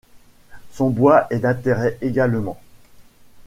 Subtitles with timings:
[0.71, 2.59] Son bois est d'intérêt également.